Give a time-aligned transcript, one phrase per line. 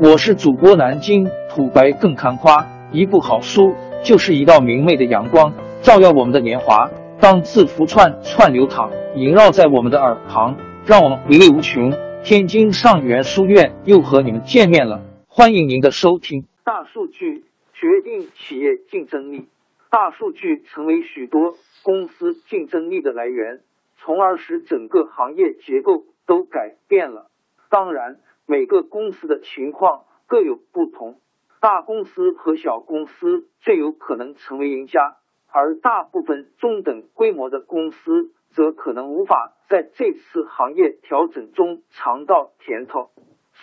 [0.00, 5.52] 我是主播南京土白更看花，一部好书就是一道明媚的阳光，
[5.82, 6.90] 照耀我们的年华。
[7.20, 11.92] 当字符串串流淌，萦绕在我们的耳旁，让我们回味无穷。
[12.24, 16.44] 天津上元书院又和你们见面了，欢迎您的收听。
[16.64, 19.46] 大数据决定企业竞争力，
[19.90, 21.54] 大数据成为许多
[21.84, 23.60] 公司竞争力的来源，
[23.96, 27.30] 从而使整个行业结构都改变了。
[27.70, 28.16] 当然。
[28.46, 31.18] 每个公司的情况各有不同，
[31.60, 35.16] 大公司和小公司最有可能成为赢家，
[35.50, 43.10] 而大部分中等规模的公司则可能无法在这次行业调整中尝到甜头。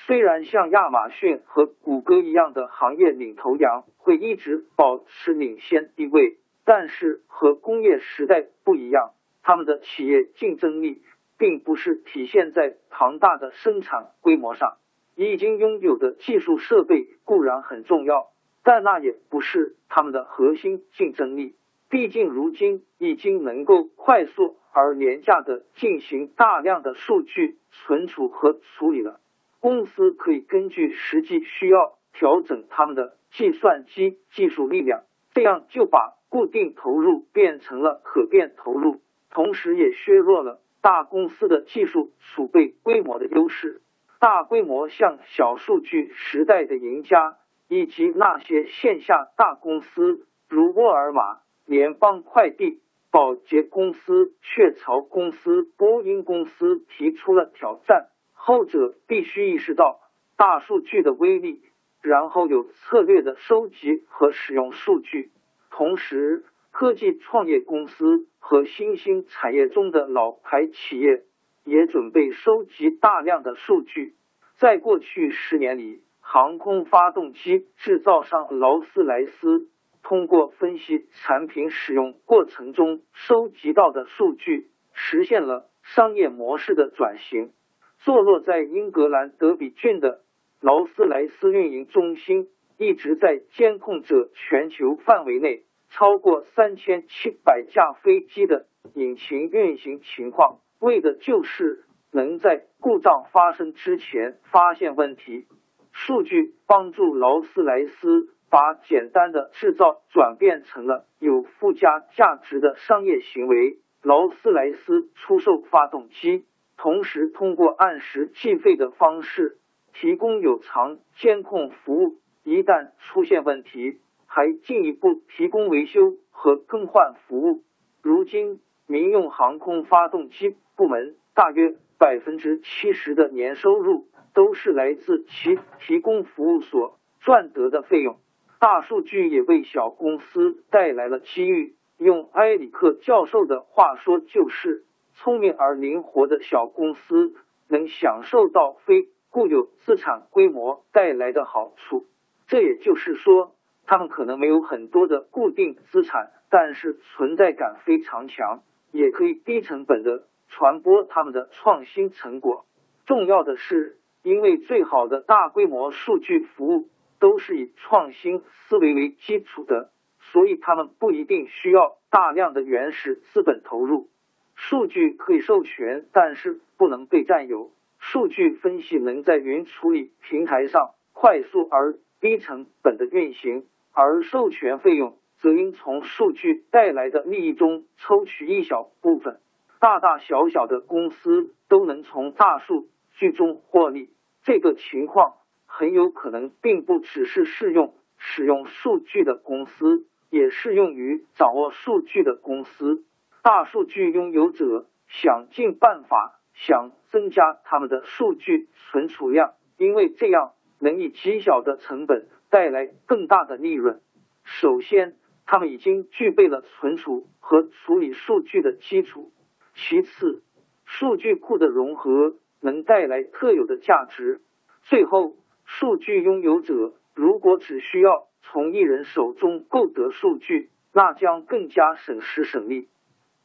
[0.08, 9.12] 虽然像亚马逊和谷歌一样的行业领头羊会一直保持领先地位，但是和工业时代不一样，
[9.44, 11.04] 他们的企业竞争力。
[11.42, 14.78] 并不是体现在庞大的生产规模上，
[15.16, 18.28] 已经拥有的技术设备固然很重要，
[18.62, 21.56] 但那也不是他们的核心竞争力。
[21.90, 29.20] 毕竟，如今已经能够快速而廉价的进行大量的数据存储和处理了。
[29.60, 40.61] 公司可以根据实际需要调整他们的计算机技术力量，这样就把固定投入变成了可变投入，同时也削弱了。
[40.82, 43.82] 大公司的技术储备规模的优势，
[44.20, 58.08] 大规模向小数据时代的赢家，以及那些线下大公司如沃尔玛、联邦快递、保洁公司，雀巢公司、波音公司提出了挑战。
[58.34, 60.00] 后者必须意识到
[60.36, 61.62] 大数据的威力，
[62.02, 65.32] 然后有策略的收集和使用数据，
[65.70, 66.44] 同时。
[66.82, 71.22] 科技创业公司和新兴产业中的老牌企业
[71.64, 74.16] 也准备收集大量的数据。
[74.58, 79.70] 在过去十年里，航空发动机制造商劳斯莱斯
[80.02, 87.52] 通过分析产品使用过程中收集到的数据，实现了商业模式的转型。
[88.00, 90.22] 坐落在英格兰德比郡的
[90.60, 92.48] 劳斯莱斯运营中心
[92.80, 95.62] 一直在监控着全球范围内。
[95.92, 98.66] 超过三千七百架飞机的
[98.96, 105.46] 引擎运行情况，为的就是能在故障发生之前发现问题。
[105.92, 113.78] 数据帮助劳斯莱斯把简单的制造转变成了有附加价值的商业行为。
[114.02, 116.46] 劳斯莱斯出售发动机，
[116.78, 119.58] 同时通过按时计费的方式
[119.94, 122.16] 提供有偿监控服务。
[122.44, 124.00] 一旦出现问题，
[124.34, 127.64] 还进一步提供维修和更换服务。
[128.02, 138.20] 如今，民用航空发动机部门大约百分之七十的年收入都是来自其提供服务所赚得的费用。
[138.58, 141.76] 大数据也为小公司带来了机遇。
[141.98, 147.34] 用埃里克教授的话说，就是聪明而灵活的小公司
[147.68, 152.08] 能享受到非固有资产规模带来的好处。
[152.48, 153.52] 这也就是说。
[153.92, 158.64] 他们可能没有很多的固定资产，但是存在感非常强，
[158.94, 162.66] 也可以低成本的传播他们的创新成果。
[163.06, 166.88] 重要的是，因为最好的大规模数据服务
[167.20, 169.92] 都是以创新思维为基础的，
[170.22, 174.08] 所以他们不一定需要大量的原始资本投入。
[174.56, 177.72] 数据可以授权，但是不能被占有。
[178.00, 183.66] 数据分析能在云处理平台上快速而低成本的运行。
[183.92, 189.40] 而授权费用则应从数据带来的利益中抽取一小部分。
[189.80, 194.10] 大大小小的公司都能从大数据中获利，
[194.44, 195.34] 这个情况
[195.66, 203.04] 很有可能并不只是适用使用数据的公司，也适用于掌握数据的公司。
[203.42, 212.28] 大数据拥有者想尽办法想增加他们的数据存储量，因为这样能以极小的成本。
[212.52, 214.02] 带来更大的利润。
[214.44, 215.16] 首先，
[215.46, 219.32] 他们已经具备了存储和处理数据的基础。
[219.74, 220.44] 其次，
[220.84, 224.42] 数据库的融合能带来特有的价值。
[224.84, 232.90] 最后，数据拥有者如果只需要从一人手中购得数据，那将更加省时省力。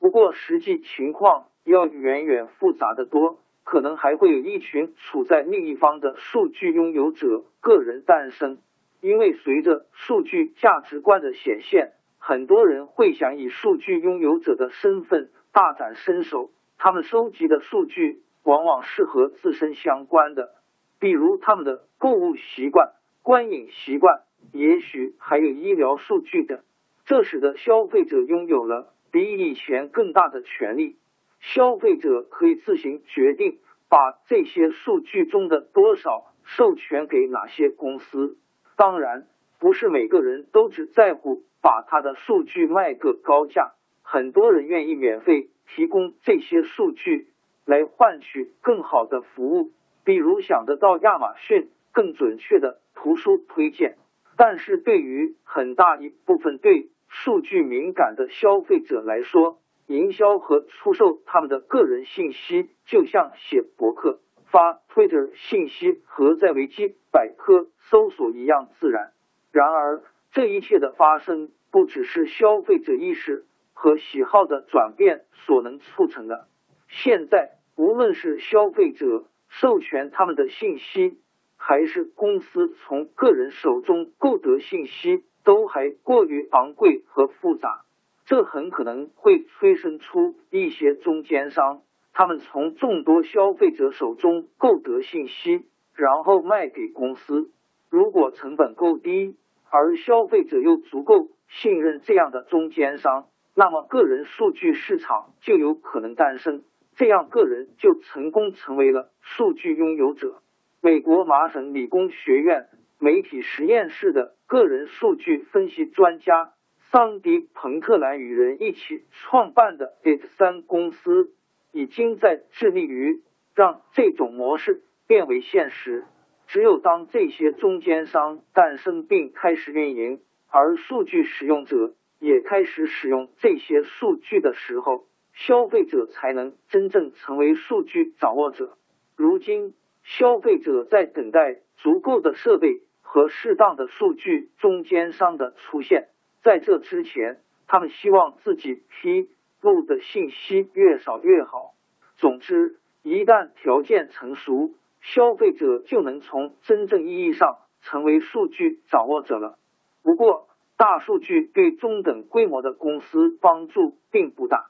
[0.01, 8.59] 不过，实际情况要远远复杂的多，可能还会有一群处在另一方的数据拥有者个人诞生。
[9.07, 16.51] 因为随着数据价值观的显现，很多人会想以数据拥有者的身份大展身手。
[16.77, 20.57] 他们收集的数据往往是和自身相关的，
[20.99, 24.23] 比如他们的购物习惯、观影习惯，
[24.53, 26.59] 也许还有医疗数据等。
[27.05, 30.97] 这使得消费者拥有了比以前更大的权利。
[31.39, 38.37] 消费者可以自行决定把这些数据中的多少授权给哪些公司。
[38.77, 39.27] 当然，
[39.59, 43.73] 不是每个人都只在乎把他的数据卖个高价。
[44.03, 47.29] 很多人愿意免费提供这些数据
[47.65, 49.73] 来换取更好的服务，
[50.05, 53.97] 比如想得到亚马逊更准确的图书推荐。
[54.37, 64.21] 但是对于很大一部分对数据敏感的消费者来说，营销和出售他们的个人信息，就像写博客、
[64.57, 69.13] 发 Twitter 信息和在维基百科搜索一样自然。
[69.53, 73.45] 然而，这一切的发生不只是消费者意识。
[73.75, 76.49] 和喜好的转变所能促成的。
[76.89, 81.19] 现在，无论是消费者授权他们的信息，
[81.59, 87.85] 还是公司从个人手中购得信息，都还过于昂贵和复杂。
[88.25, 91.83] 这很可能会催生出一些中间商，
[92.19, 97.51] 他们从众多消费者手中购得信息，然后卖给公司。
[97.91, 99.37] 如果成本够低，
[99.69, 103.27] 而消费者又足够信任这样的中间商。
[103.55, 106.63] 那么，个人数据市场就有可能诞生，
[106.95, 110.41] 这样个人就成功成为了数据拥有者。
[110.81, 112.69] 美国麻省理工学院
[112.99, 116.55] 媒体实验室的个人数据分析专家
[116.91, 121.33] 桑迪·彭特兰与人一起创办的 It 三公司，
[121.77, 123.23] 已经在致力于
[123.55, 126.05] 让这种模式变为现实。
[126.47, 131.93] 只有当这些中间商诞生并开始运营，而数据使用者。
[132.19, 138.79] 也开始使用这些数据的时候，消费者才能真正成为数据掌握者。
[139.17, 146.09] 如今，消费者在等待足够的设备和适当的数据中间商的出现。
[146.43, 149.29] 在这之前，他们希望自己披
[149.61, 151.75] 露的信息越少越好。
[152.17, 159.59] 总之，一旦条件成熟，消费者就能从真正意义上成为数据掌握者了。
[160.03, 164.67] 不过，大数据对中等规模的公司帮助并不大。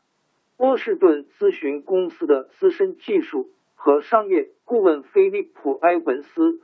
[0.56, 6.60] 波士顿咨询公司的资深技术和商业顾问菲利普·埃文斯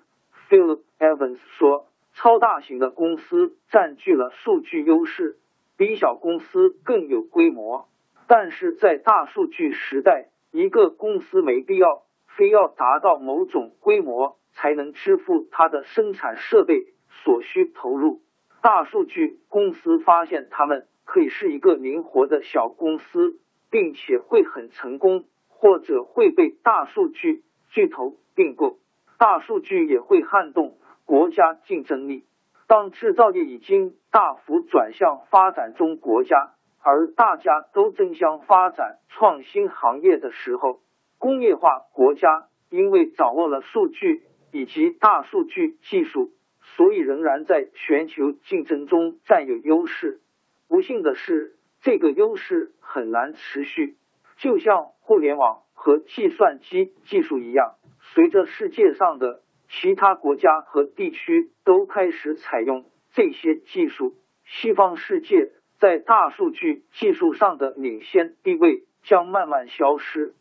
[0.48, 5.36] （Philip Evans） 说：“超大型的公司占据了数据优势，
[5.76, 7.86] 比小公司更有规模。
[8.34, 18.22] 但是在大数据时代，一个公司没必要非要达到某种规模才能支付它的生产设备所需投入。”
[18.62, 23.38] 大数据公司发现，他们可以是一个灵活的小公司，
[23.70, 28.78] 并且会很成功，或者会被大数据巨头并购。
[29.18, 32.24] 大数据也会撼动国家竞争力。
[32.66, 40.80] 当制造业已经大幅转向发展中国家，而大家都争相发展创新行业的时候，
[41.18, 46.30] 工业化国家因为掌握了数据以及大数据技术。
[46.76, 50.20] 所以仍然在全球竞争中占有优势。
[50.68, 53.96] 不幸的是，这个优势很难持续。
[54.38, 57.74] 就像互联网和计算机技术一样，
[58.14, 65.50] 随着世界上的其他国家和地区都开始采用这些技术，西方世界
[65.82, 70.32] 在大数据技术上的领先地位将慢慢消失。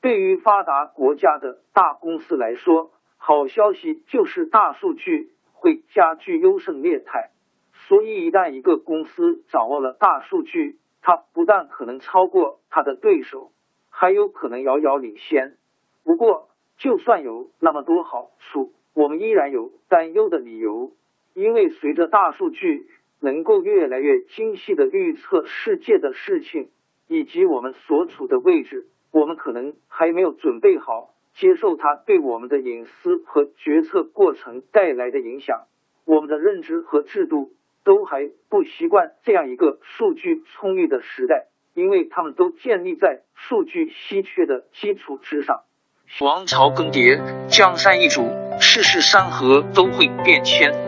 [0.00, 5.30] 对于发达国家的大公司来说，好消息就是大数据。
[5.60, 7.32] 会加剧优胜劣汰，
[7.88, 13.50] 所以一旦一个公司掌握了大数据，它不但可能超过它的对手，
[13.90, 15.56] 还有可能遥遥领先。
[16.04, 20.92] 不过，就算有那么多好处，我们依然有担忧的理由，
[21.34, 22.86] 因为随着大数据
[23.20, 26.70] 能够越来越精细的预测世界的事情
[27.06, 31.14] 以及我们所处的位置，我们可能还没有准备好。
[31.34, 35.66] 接受它对我们的隐私和决策过程带来的影响，
[36.04, 37.52] 我们的认知和制度
[37.84, 45.60] 都还不习惯这样一个数据充裕的时代，因为他们都建立在数据稀缺的基础之上。
[46.20, 48.22] 王朝更迭，江山易主，
[48.58, 50.87] 世事山河都会变迁。